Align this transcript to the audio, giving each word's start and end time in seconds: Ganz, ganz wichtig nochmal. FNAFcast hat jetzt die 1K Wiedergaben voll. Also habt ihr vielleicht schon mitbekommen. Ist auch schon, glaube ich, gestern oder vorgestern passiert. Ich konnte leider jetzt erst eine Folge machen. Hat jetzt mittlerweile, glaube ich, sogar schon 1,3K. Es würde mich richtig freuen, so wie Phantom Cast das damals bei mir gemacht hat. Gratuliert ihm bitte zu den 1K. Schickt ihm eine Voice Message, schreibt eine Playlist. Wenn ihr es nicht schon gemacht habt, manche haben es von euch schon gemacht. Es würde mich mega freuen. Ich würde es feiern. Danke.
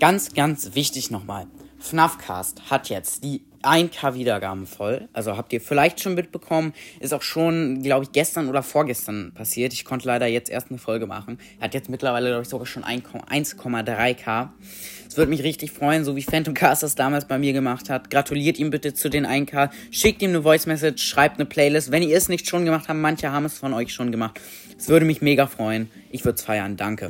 Ganz, 0.00 0.32
ganz 0.32 0.74
wichtig 0.74 1.10
nochmal. 1.10 1.46
FNAFcast 1.78 2.70
hat 2.70 2.88
jetzt 2.88 3.22
die 3.22 3.42
1K 3.62 4.14
Wiedergaben 4.14 4.66
voll. 4.66 5.10
Also 5.12 5.36
habt 5.36 5.52
ihr 5.52 5.60
vielleicht 5.60 6.00
schon 6.00 6.14
mitbekommen. 6.14 6.72
Ist 7.00 7.12
auch 7.12 7.20
schon, 7.20 7.82
glaube 7.82 8.04
ich, 8.04 8.12
gestern 8.12 8.48
oder 8.48 8.62
vorgestern 8.62 9.32
passiert. 9.34 9.74
Ich 9.74 9.84
konnte 9.84 10.06
leider 10.06 10.26
jetzt 10.26 10.50
erst 10.50 10.70
eine 10.70 10.78
Folge 10.78 11.06
machen. 11.06 11.36
Hat 11.60 11.74
jetzt 11.74 11.90
mittlerweile, 11.90 12.28
glaube 12.28 12.44
ich, 12.44 12.48
sogar 12.48 12.64
schon 12.64 12.82
1,3K. 12.82 14.48
Es 15.06 15.18
würde 15.18 15.28
mich 15.28 15.42
richtig 15.42 15.70
freuen, 15.70 16.06
so 16.06 16.16
wie 16.16 16.22
Phantom 16.22 16.54
Cast 16.54 16.82
das 16.82 16.94
damals 16.94 17.26
bei 17.26 17.38
mir 17.38 17.52
gemacht 17.52 17.90
hat. 17.90 18.08
Gratuliert 18.08 18.58
ihm 18.58 18.70
bitte 18.70 18.94
zu 18.94 19.10
den 19.10 19.26
1K. 19.26 19.68
Schickt 19.90 20.22
ihm 20.22 20.30
eine 20.30 20.42
Voice 20.42 20.64
Message, 20.64 21.02
schreibt 21.06 21.38
eine 21.38 21.44
Playlist. 21.44 21.90
Wenn 21.90 22.02
ihr 22.02 22.16
es 22.16 22.30
nicht 22.30 22.48
schon 22.48 22.64
gemacht 22.64 22.88
habt, 22.88 22.98
manche 22.98 23.32
haben 23.32 23.44
es 23.44 23.58
von 23.58 23.74
euch 23.74 23.92
schon 23.92 24.12
gemacht. 24.12 24.40
Es 24.78 24.88
würde 24.88 25.04
mich 25.04 25.20
mega 25.20 25.46
freuen. 25.46 25.90
Ich 26.10 26.24
würde 26.24 26.36
es 26.36 26.42
feiern. 26.42 26.78
Danke. 26.78 27.08